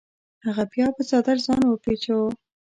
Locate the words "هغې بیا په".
0.45-1.01